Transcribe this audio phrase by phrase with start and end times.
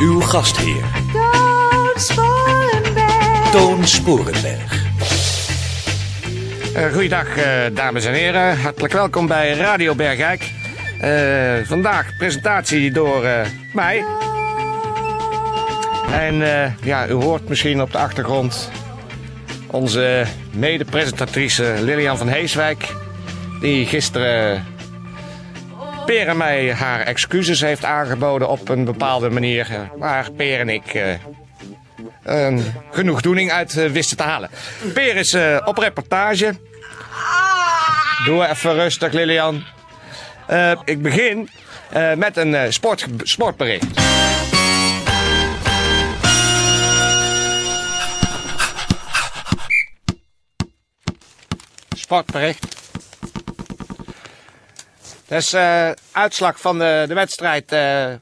[0.00, 3.50] Uw gastheer, Toon Sporenberg.
[3.50, 4.86] Toon Sporenberg.
[6.76, 8.60] Uh, goeiedag, eh, dames en heren.
[8.60, 10.50] Hartelijk welkom bij Radio Bergijk.
[11.00, 14.04] Eh, vandaag presentatie door eh, mij.
[16.12, 18.70] En eh, ja, u hoort misschien op de achtergrond
[19.66, 22.94] onze mede-presentatrice Lilian van Heeswijk.
[23.60, 24.64] Die gisteren
[26.08, 29.90] Per en mij haar excuses heeft aangeboden op een bepaalde manier.
[29.96, 31.14] Waar Per en ik eh,
[32.22, 34.50] een genoegdoening uit eh, wisten te halen.
[34.94, 36.54] Per is eh, op reportage.
[38.24, 39.64] Doe even rustig, Lilian.
[40.84, 41.48] Ik begin
[42.16, 43.86] met een sport, sportbericht.
[51.96, 52.77] Sportbericht.
[55.28, 58.12] Dat is eh, uitslag van de, de wedstrijd eh,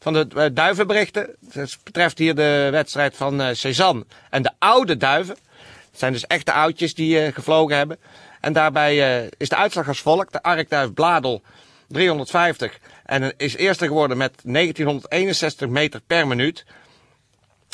[0.00, 1.36] van de eh, duivenberichten.
[1.40, 5.36] Dat betreft hier de wedstrijd van Cezanne en de oude duiven.
[5.90, 7.98] Het zijn dus echte oudjes die gevlogen hebben.
[8.40, 10.32] En daarbij is de uitslag als volgt.
[10.32, 11.42] De arkduif Bladel
[11.88, 16.64] 350 en is eerste geworden met 1961 meter per minuut.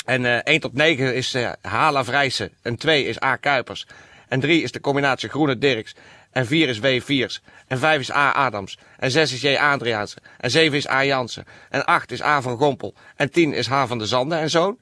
[0.05, 2.51] En eh 1 tot 9 is Hala Vrijsen.
[2.61, 3.35] En 2 is A.
[3.35, 3.87] Kuipers.
[4.27, 5.95] En 3 is de combinatie Groene Dirks.
[6.31, 7.01] En 4 is W.
[7.01, 7.41] Viers.
[7.67, 8.31] En 5 is A.
[8.31, 8.77] Adams.
[8.97, 9.55] En 6 is J.
[9.55, 10.17] Adriaanse.
[10.37, 11.03] En 7 is A.
[11.03, 11.45] Jansen.
[11.69, 12.41] En 8 is A.
[12.41, 12.93] van Gompel.
[13.15, 13.87] En 10 is H.
[13.87, 14.77] van de Zanden en zoon.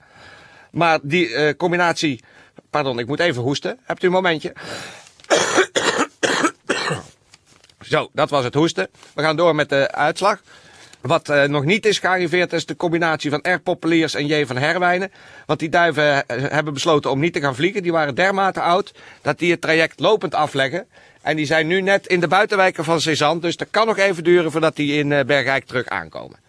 [0.72, 2.24] Maar die eh, combinatie...
[2.70, 3.80] Pardon, ik moet even hoesten.
[3.84, 4.54] Hebt u een momentje?
[7.82, 8.90] Zo, dat was het hoesten.
[9.14, 10.42] We gaan door met de uitslag.
[11.02, 13.60] Wat eh, nog niet is gearriveerd is de combinatie van R.
[13.60, 14.46] Populiers en J.
[14.46, 15.12] van Herwijnen.
[15.46, 17.84] Want die duiven eh, hebben besloten om niet te gaan vliegen.
[17.84, 20.88] Die waren dermate oud dat die het traject lopend afleggen.
[21.22, 23.42] En die zijn nu net in de buitenwijken van Cezanne.
[23.42, 26.40] Dus dat kan nog even duren voordat die in eh, Bergijk terug aankomen.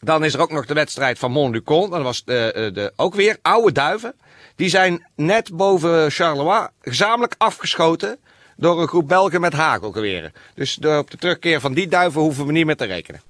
[0.00, 1.90] Dan is er ook nog de wedstrijd van Montlucon.
[1.90, 4.14] Dat was de, ook weer oude duiven.
[4.56, 8.18] Die zijn net boven Charleroi gezamenlijk afgeschoten
[8.56, 10.32] door een groep Belgen met hagelgeweren.
[10.54, 13.20] Dus op de terugkeer van die duiven hoeven we niet meer te rekenen.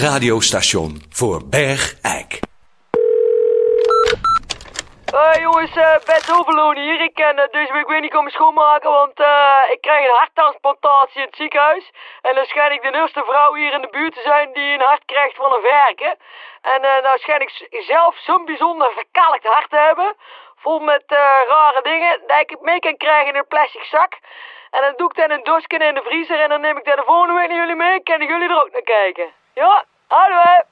[0.00, 2.40] Radiostation voor Bergijk.
[5.12, 6.26] Hoi jongens, eh Bert
[6.74, 7.00] hier.
[7.00, 11.20] Ik ken uh, deze week weer niet komen schoonmaken, want eh ik krijg een harttransplantatie
[11.20, 11.90] in het ziekenhuis.
[12.22, 14.90] En dan schijn ik de eerste vrouw hier in de buurt te zijn die een
[14.90, 16.16] hart krijgt van een verken.
[16.62, 17.52] En eh nou schijn ik
[17.86, 20.16] zelf zo'n bijzonder verkalkt hart te hebben.
[20.56, 21.04] Vol met
[21.48, 24.12] rare dingen, dat ik het mee kan krijgen in een plastic zak.
[24.70, 26.84] En dan doe ik dat in een dosje in de vriezer en dan neem ik
[26.84, 28.02] dat de volgende week naar jullie mee.
[28.02, 29.28] Kunnen jullie er ook naar kijken?
[29.58, 30.64] Ja, ha det!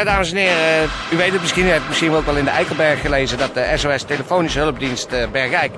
[0.00, 2.50] Ja, dames en heren, u weet het misschien, u het misschien ook wel in de
[2.50, 5.72] Eikelberg gelezen dat de SOS Telefonische Hulpdienst eh, Bergijk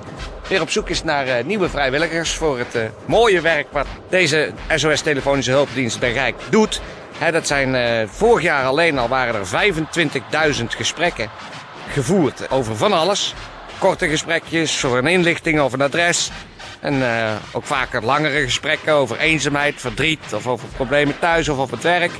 [0.47, 4.51] weer op zoek is naar eh, nieuwe vrijwilligers voor het eh, mooie werk wat deze
[4.75, 6.81] SOS Telefonische Hulpdienst Bergijk doet.
[7.31, 9.73] Dat zijn vorig jaar alleen al waren er
[10.55, 11.29] 25.000 gesprekken
[11.91, 13.33] gevoerd over van alles.
[13.77, 16.31] Korte gesprekjes voor een inlichting of een adres.
[16.79, 17.03] En
[17.51, 22.11] ook vaker langere gesprekken over eenzaamheid, verdriet of over problemen thuis of op het werk.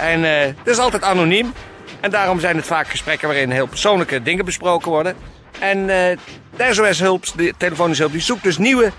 [0.00, 1.52] En eh dat is altijd anoniem.
[2.00, 5.14] En daarom zijn het vaak gesprekken waarin heel persoonlijke dingen besproken worden.
[5.58, 6.16] En eh
[6.56, 8.92] de SOS Hulp, de telefonische hulp, die zoekt dus nieuwe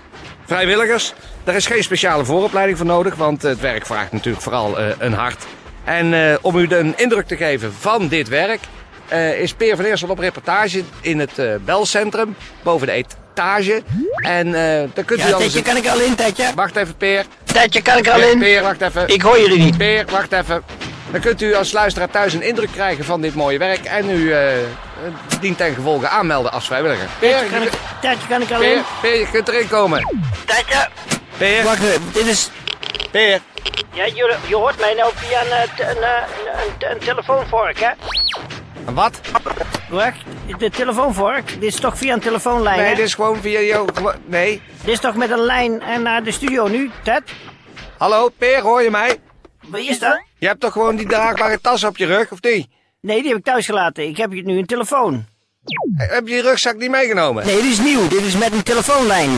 [0.46, 1.12] vrijwilligers.
[1.44, 5.12] Daar is geen speciale vooropleiding voor nodig, want het werk vraagt natuurlijk vooral eh, een
[5.12, 5.44] hart.
[5.84, 8.60] En om u een indruk te geven van dit werk,
[9.38, 13.82] is Peer van Eersel op reportage in het belcentrum, boven de etage.
[14.16, 14.52] En
[14.94, 16.50] daar kunt u Ja, dan Tetje, kan ik al in, Tetje?
[16.54, 17.24] Wacht even, Peer.
[17.44, 18.38] Tijdje kan ik er al in.
[18.38, 19.08] Peer, wacht even.
[19.08, 19.76] Ik hoor jullie niet.
[19.76, 20.62] Peer, wacht even.
[21.12, 23.84] Dan kunt u als luisteraar thuis een indruk krijgen van dit mooie werk.
[23.84, 24.52] En u eh,
[25.40, 27.08] dient ten gevolge aanmelden als vrijwilliger.
[27.18, 28.68] Peer, Tijdje kan ik, tijdje kan ik al in.
[28.68, 30.08] Peer, Peer, je kunt erin komen.
[30.46, 30.88] Tijdje.
[31.36, 32.50] Peer, Wacht even, dit is...
[33.10, 33.40] Peer.
[33.92, 37.80] Ja, je, je hoort mij nou via een, eh, een, eh, een, een, een telefoonvork,
[37.80, 37.90] hè?
[38.86, 39.20] Een Wat?
[39.88, 40.16] Wacht,
[40.58, 42.94] de telefoonvork, dit is toch via een telefoonlijn, Nee, hè?
[42.94, 43.88] dit is gewoon via jou.
[44.26, 44.62] Nee.
[44.84, 47.22] Dit is toch met een lijn eh, naar de studio nu, Ted?
[47.98, 49.20] Hallo, Peer, hoor je mij?
[49.70, 50.22] Wie is dat?
[50.38, 52.66] Je hebt toch gewoon die draagbare tas op je rug, of niet?
[53.00, 54.08] Nee, die heb ik thuis gelaten.
[54.08, 55.24] Ik heb nu een telefoon.
[55.96, 57.46] Heb je je rugzak niet meegenomen?
[57.46, 58.08] Nee, dit is nieuw.
[58.08, 59.30] Dit is met een telefoonlijn.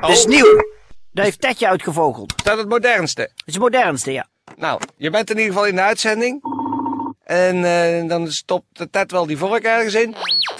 [0.00, 0.28] Dit is Oh.
[0.30, 0.64] nieuw.
[1.12, 2.44] Daar heeft Tedje uitgevogeld.
[2.44, 3.20] Dat is het modernste.
[3.22, 4.26] Dat is het modernste, ja.
[4.56, 6.42] Nou, je bent in ieder geval in de uitzending.
[7.26, 10.14] En eh, dan stopt de Ted wel die vork ergens in.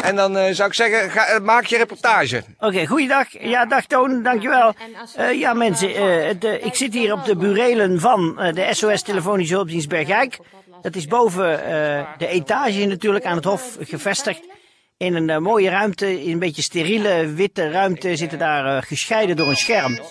[0.05, 2.43] En dan eh, zou ik zeggen, ga, eh, maak je reportage.
[2.59, 3.27] Oké, goeiedag.
[3.41, 4.75] Ja, dag Toon, dankjewel.
[5.17, 9.55] Eh ja, mensen, het, ik zit hier op de burelen van eh, de SOS Telefonische
[9.55, 10.39] Hulpdienst Bergijk.
[10.83, 14.41] Dat is boven eh, de etage natuurlijk aan het Hof gevestigd.
[14.97, 19.57] In een mooie ruimte, in een beetje steriele witte ruimte, zitten daar gescheiden door een
[19.57, 19.93] scherm.
[19.95, 20.03] eh,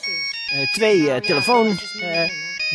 [0.74, 1.68] twee eh, telefoon
[2.02, 2.30] eh,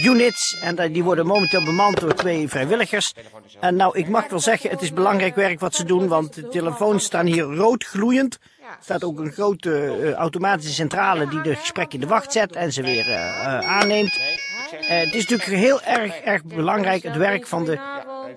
[0.04, 3.14] units en eh, die worden momenteel bemand door twee vrijwilligers.
[3.60, 6.48] En nou, ik mag wel zeggen, het is belangrijk werk wat ze doen, want de
[6.48, 8.38] telefoons staan hier rood gloeiend.
[8.60, 12.52] Er staat ook een grote eh, automatische centrale die de gesprekken in de wacht zet
[12.56, 14.20] en ze weer eh, aanneemt.
[14.70, 17.78] Het is natuurlijk heel erg, erg belangrijk, het werk van de,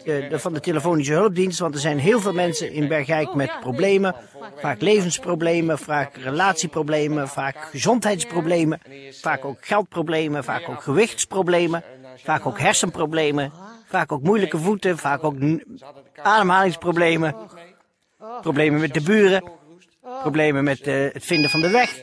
[0.03, 1.59] de- van de telefonische hulpdienst.
[1.59, 4.15] Want er zijn heel veel mensen in Bergijk met problemen.
[4.57, 8.79] Vaak levensproblemen, vaak relatieproblemen, vaak gezondheidsproblemen.
[9.21, 11.83] Vaak ook geldproblemen, vaak ook gewichtsproblemen.
[12.23, 13.51] Vaak ook hersenproblemen.
[13.87, 15.35] Vaak ook moeilijke voeten, vaak ook
[16.23, 17.35] ademhalingsproblemen.
[18.41, 19.43] Problemen met de buren.
[20.21, 21.99] Problemen met eh, het vinden van de weg.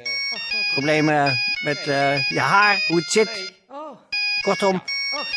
[0.72, 1.32] Problemen
[1.64, 3.52] met eh, je haar, hoe het zit.
[4.42, 4.82] Kortom,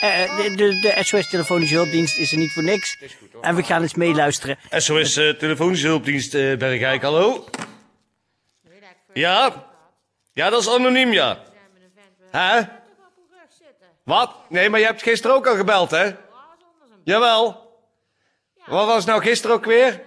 [0.03, 2.97] eh, de, de, de SOS Telefonische Hulpdienst is er niet voor niks.
[3.41, 4.57] En we gaan eens meeluisteren.
[4.69, 7.45] SOS eh, Telefonische Hulpdienst eh Bergijk, hallo?
[9.13, 9.65] Ja?
[10.33, 11.43] Ja, dat is anoniem, ja.
[12.31, 12.61] Hè?
[14.03, 14.35] Wat?
[14.49, 16.11] Nee, maar je hebt gisteren ook al gebeld, hè?
[17.03, 17.71] Jawel.
[18.65, 20.01] Wat was nou gisteren ook weer?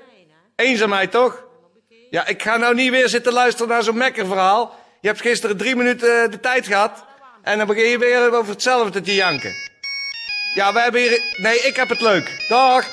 [0.56, 1.44] Eenzaamheid, toch?
[2.10, 4.78] Ja, ik ga nou niet weer zitten luisteren naar zo'n mekkerverhaal.
[5.00, 7.04] Je hebt gisteren drie minuten eh, de tijd gehad.
[7.42, 9.65] En dan begin je weer over hetzelfde te janken.
[10.56, 11.22] Ja, we hebben hier...
[11.36, 12.44] Nee, ik heb het leuk.
[12.48, 12.90] Dag.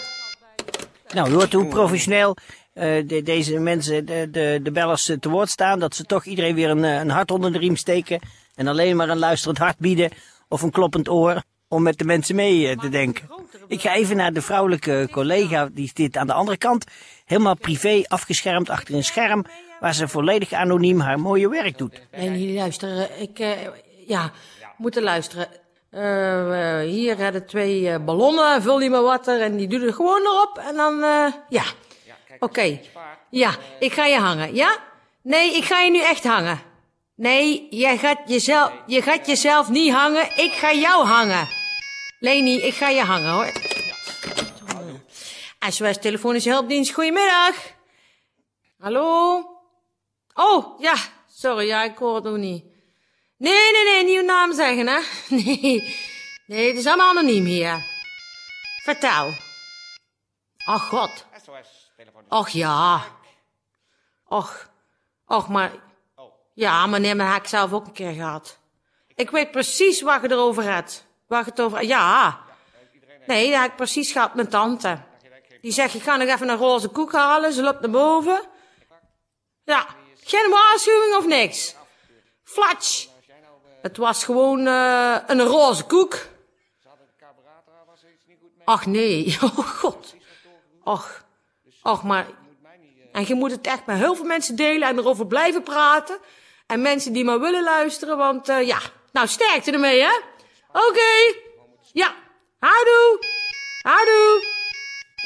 [1.14, 2.36] Nou, u hoort hoe professioneel
[2.74, 5.80] eh, de- deze mensen, de, de, de bellers eh, te woord staan.
[5.80, 8.20] Dat ze toch iedereen weer een, eh, een hart onder de riem steken.
[8.56, 10.10] En alleen maar een luisterend hart bieden.
[10.48, 13.30] Of een kloppend oor om met de mensen mee te denken.
[13.68, 16.86] Ik ga even naar de vrouwelijke collega, die zit aan de andere kant.
[17.26, 19.46] Helemaal privé, afgeschermd achter een scherm.
[19.80, 22.02] Waar ze volledig anoniem haar mooie werk doet.
[22.12, 23.22] Nee, niet luisteren.
[23.22, 23.52] Ik, eh,
[24.08, 24.32] ja,
[24.78, 25.48] moeten luisteren.
[25.94, 30.22] Eh, hier hadden twee eh, ballonnen, vul die met water en die doe er gewoon
[30.22, 30.58] erop.
[30.58, 31.64] En dan, eh, ja.
[32.40, 32.80] Oké.
[33.30, 34.56] Ja, ik ga je hangen.
[34.56, 34.78] Ja?
[35.22, 36.62] Nee, ik ga je nu echt hangen.
[37.16, 40.38] Nee, jij gaat jezelf, je gaat jezelf niet hangen.
[40.38, 41.48] Ik ga jou hangen.
[42.20, 43.52] Leni, ik ga je hangen hoor.
[45.70, 47.56] SOS Telefonische Hulpdienst, goedemiddag.
[48.80, 49.36] Hallo?
[50.34, 50.96] Oh, ja,
[51.28, 52.73] sorry, ja, ik hoor het nog niet.
[53.38, 55.00] Nee, nee, nee, niet uw naam zeggen, hè?
[55.36, 55.98] Nee,
[56.46, 57.86] nee, het is allemaal anoniem hier.
[58.84, 59.34] Vertel.
[60.66, 61.26] Ach, god.
[62.30, 63.02] Och, ja.
[64.28, 64.70] Och,
[65.26, 65.72] och, maar...
[66.54, 68.60] Ja, maar nee, maar heb ik zelf ook een keer gehad.
[69.16, 71.06] Ik weet precies waar je erover hebt.
[71.28, 71.84] Waar je het over...
[71.84, 72.40] Ja.
[73.26, 75.02] Nee, dat heb ik precies gehad met tante.
[75.62, 77.54] Die zegt, ik ga nog even een roze koek halen.
[77.54, 78.42] Ze loopt naar boven.
[79.64, 79.88] Ja,
[80.24, 81.76] geen waarschuwing of niks.
[82.44, 83.08] Flatsch.
[83.84, 86.18] Het was gewoon eh, een roze koek.
[88.66, 90.16] Ach nee, oh god.
[90.84, 91.24] Och,
[91.82, 92.28] och maar...
[93.12, 96.18] En je moet het echt met heel veel mensen delen en erover blijven praten.
[96.68, 98.80] En mensen die maar willen luisteren, want eh, ja...
[99.12, 100.20] Nou, sterkte ermee, hè?
[100.72, 101.40] Oké.
[101.94, 102.16] Ja,
[102.60, 103.20] houdoe.
[103.82, 104.53] Houdoe.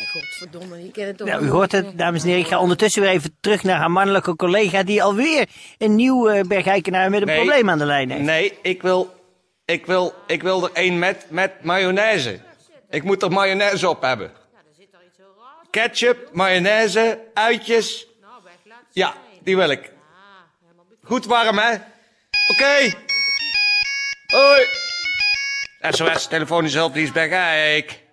[0.06, 2.44] Godverdomme, ik ken het toch Nou, u hoort het, dames en heren.
[2.44, 4.84] Ik ga ondertussen weer even terug naar haar mannelijke collega...
[4.84, 7.36] die alweer een nieuw eh bergijkenaar met een Nee.
[7.36, 8.24] probleem aan de lijn heeft.
[8.24, 9.14] Nee, ik wil,
[9.66, 12.40] ik wil, ik wil er één met, met mayonaise.
[12.90, 14.32] Ik moet er mayonaise op hebben.
[15.70, 18.08] Ketchup, mayonaise, uitjes.
[18.92, 19.14] Ja,
[19.44, 19.92] die wil ik.
[21.04, 21.72] Goed warm, hè?
[22.52, 22.94] Oké.
[24.28, 24.66] Hoi.
[25.90, 28.04] SOS, telefonische hulpdienst Bergijk.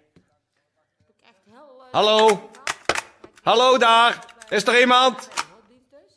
[1.94, 2.50] Hallo.
[3.42, 4.18] Hallo daar.
[4.48, 5.28] Is er iemand?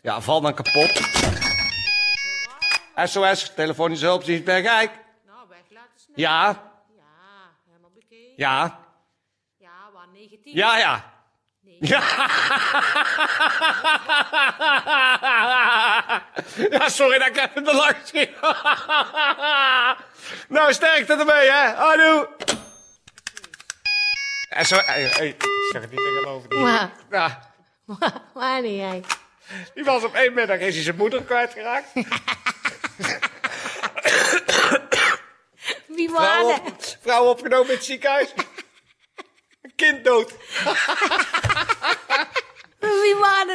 [0.01, 0.91] Ja, val dan kapot.
[2.96, 4.91] SOS, telefonische hulpdienst Bergijk.
[6.15, 6.46] Ja.
[6.96, 7.03] Ja,
[7.67, 8.34] helemaal bekeken.
[8.36, 8.79] Ja.
[9.57, 10.55] Ja, waar 19?
[10.55, 11.03] Ja, ja.
[11.79, 12.01] Ja.
[16.79, 18.29] ja, sorry dat ik even de lach schiet.
[20.55, 21.75] nou, sterkte ermee, hè.
[24.63, 25.36] Zo, hey, hey,
[25.72, 26.60] zeg het niet tegenover die.
[26.60, 26.92] Waar?
[27.12, 27.52] Ja,
[28.34, 29.04] Waar, niet jij?
[29.74, 31.88] die was op één middag is hij zijn moeder kwijtgeraakt.
[35.88, 36.66] Wie Vrouw, waren?
[36.66, 38.34] op, vrouw opgenomen in het ziekenhuis.
[39.62, 40.34] Een kind dood.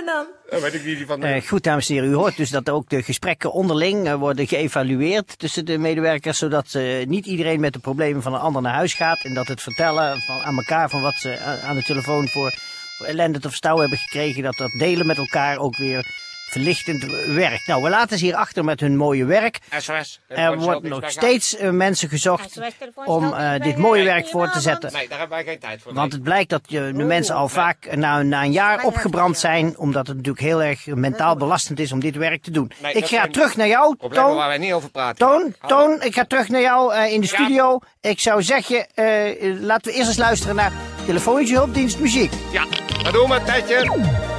[0.00, 0.26] Dan?
[0.50, 1.26] Dat weet ik niet die van de...
[1.26, 4.46] Eh, goed, dames en heren, u hoort dus dat ook de gesprekken onderling eh, worden
[4.46, 8.74] geëvalueerd tussen de medewerkers, zodat eh, niet iedereen met de problemen van een ander naar
[8.74, 12.28] huis gaat en dat het vertellen van, aan elkaar van wat ze aan de telefoon
[12.28, 12.54] voor,
[12.96, 16.06] voor ellende te verstouwen hebben gekregen, dat dat delen met elkaar ook weer
[16.52, 17.66] verlichtend werkt.
[17.66, 19.58] Nou, we laten ze hier achter met hun mooie werk.
[19.78, 20.20] SOS.
[20.28, 22.60] Er wordt nog steeds eh, mensen gezocht
[23.04, 24.92] om eh, dit mooie werk voor te zetten.
[24.92, 25.94] Nee, daar hebben wij geen tijd voor.
[25.94, 29.78] Want het blijkt dat je, de mensen al vaak na, na een jaar opgebrand zijn,
[29.78, 32.72] omdat het natuurlijk heel erg mentaal belastend is om dit werk te doen.
[32.82, 34.46] Nee, ik ga terug naar jou, Problemen waar Toon.
[34.48, 35.26] wij niet over praten.
[35.26, 37.78] Toon, Toon, ik ga terug naar jou eh, in de studio.
[38.00, 40.72] Ik zou zeggen, eh, eh, laten we eerst eens luisteren naar
[41.06, 42.32] telefonische hulpdienst muziek.
[42.52, 42.64] Ja,
[43.02, 44.31] dat doen we, Tetje.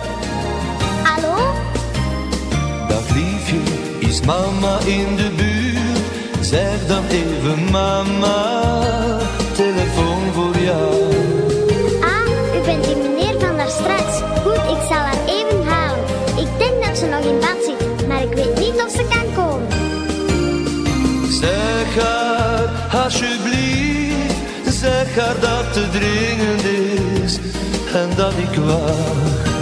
[4.23, 6.45] Is mama in de buurt?
[6.45, 9.19] Zeg dan even mama,
[9.55, 10.93] telefoon voor jou.
[12.01, 14.15] Ah, u bent die meneer van daar straks.
[14.43, 16.03] Goed, ik zal haar even halen.
[16.35, 19.45] Ik denk dat ze nog in bad zit, maar ik weet niet of ze kan
[19.45, 19.67] komen.
[21.31, 26.63] Zeg haar alsjeblieft, zeg haar dat het dringend
[27.23, 27.39] is
[27.93, 29.52] en dat ik wacht.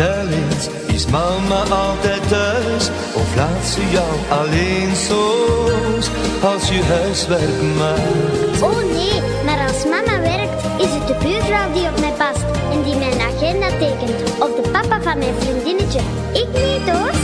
[0.00, 6.10] Vertel eens, is mama altijd thuis of laat ze jou alleen soms
[6.42, 8.62] als je huiswerk maakt?
[8.62, 12.82] Oh nee, maar als mama werkt, is het de buurvrouw die op mij past en
[12.82, 14.20] die mijn agenda tekent.
[14.38, 16.00] Of de papa van mijn vriendinnetje.
[16.32, 17.14] Ik niet, hoor.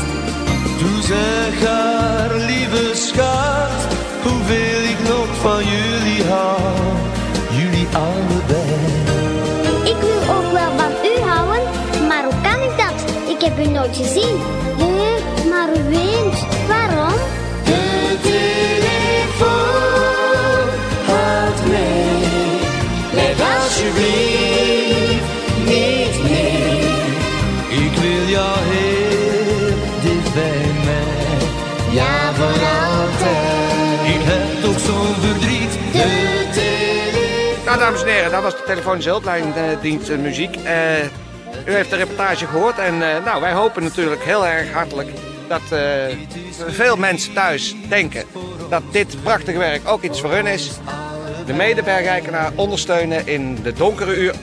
[0.78, 3.80] Toen zeg haar lieve schat,
[4.22, 6.72] hoeveel ik nog van jullie hou,
[7.50, 8.55] jullie allebei.
[13.46, 14.36] Heb u nooit gezien.
[14.78, 16.46] Hé, maar u weent.
[16.68, 17.14] Waarom?
[17.64, 19.48] De telefoon
[21.06, 22.58] houdt mee,
[23.10, 25.30] blijf alsjeblieft
[25.64, 26.94] niet meer.
[27.84, 31.38] Ik wil jou heel dicht bij mij,
[31.90, 34.14] ja voor altijd.
[34.14, 37.64] Ik heb toch zo'n verdriet, de telefoon.
[37.64, 40.56] Nou, dames en heren, dat was de telefonische hulplijndienst uh, muziek.
[40.56, 40.74] Eh,
[41.64, 45.08] u heeft de reportage gehoord en eh, nou, wij hopen natuurlijk heel erg hartelijk
[45.48, 45.80] dat eh,
[46.66, 48.24] veel mensen thuis denken
[48.68, 50.70] dat dit prachtige werk ook iets voor hun is.
[51.46, 54.34] De medebergijkenaar ondersteunen in de donkere uur.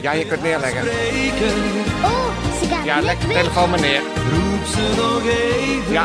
[0.00, 0.82] Ja, je kunt neerleggen.
[0.82, 2.28] Oh,
[2.60, 3.36] ze gaat Ja, net leg de weg.
[3.36, 4.00] telefoon maar neer.
[4.32, 5.92] Roep ze nog even.
[5.92, 6.04] Ja,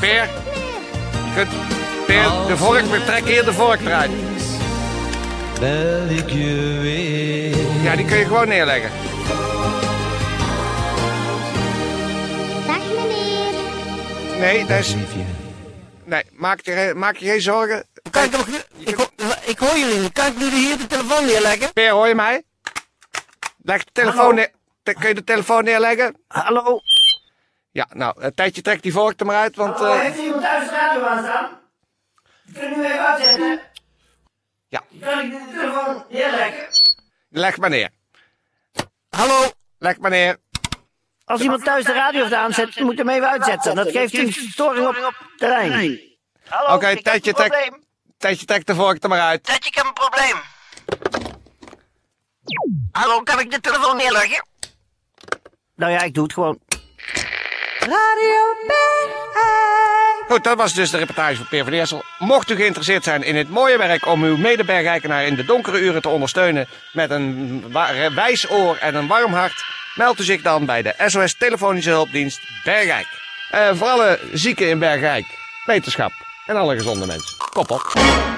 [0.00, 0.20] Peer.
[0.20, 0.28] er
[1.26, 1.48] je kunt...
[2.06, 4.10] Peer, de vork, trekken hier de vork eruit.
[5.60, 7.56] Bel ik je weer.
[7.82, 8.90] Ja, die kun je gewoon neerleggen.
[14.38, 14.94] Nee, dat is...
[16.04, 17.86] Nee, maak je, maak je geen zorgen.
[18.10, 18.46] Kan ik, nog,
[18.78, 19.10] ik, ho-
[19.44, 20.12] ik hoor jullie niet.
[20.12, 21.72] Kan ik nu hier de telefoon neerleggen?
[21.72, 22.42] Peer, hoor je mij?
[23.62, 24.32] Leg de telefoon Hallo?
[24.34, 24.50] neer.
[24.82, 26.16] Kun je de telefoon neerleggen?
[26.28, 26.80] Hallo?
[27.70, 29.80] Ja, nou, een tijdje trekt die vork er maar uit, want...
[29.80, 31.48] eh, heeft iemand thuis de radio aanstaan?
[32.54, 33.60] Kun je nu even uitzetten?
[34.68, 34.82] Ja.
[35.00, 36.66] Kan ik de telefoon neerleggen?
[37.28, 37.90] leg maar neer.
[39.10, 39.44] Hallo?
[39.78, 40.36] Leg maar neer.
[41.26, 43.74] Als iemand thuis de radio heeft aanzet, moet hem even uitzetten.
[43.74, 46.00] Dat geeft een storing op terrein.
[46.48, 47.84] Hallo, Oké, ik heb tijdje een trek- probleem.
[48.18, 49.42] Tijdje trekt de vork er maar uit.
[49.44, 50.36] Tijdje, ik heb een probleem.
[52.92, 54.46] Hallo, kan ik de telefoon neerleggen?
[55.76, 56.58] Nou ja, ik doe het gewoon.
[57.78, 60.24] Radio Bergijk.
[60.28, 62.02] Goed, dat was dus de reportage van Peer van Eersel.
[62.18, 66.02] Mocht u geïnteresseerd zijn in het mooie werk om uw medebergijkenaar in de donkere uren
[66.02, 67.64] te ondersteunen met een
[68.14, 69.64] wijs oor en een warm hart,
[69.96, 73.06] meld u zich dan bij de SOS Telefonische Hulpdienst Bergijk.
[73.50, 75.26] Eh, voor alle zieken in Bergijk,
[75.64, 76.12] wetenschap
[76.46, 77.36] en alle gezonde mensen.
[77.52, 78.35] Kop op.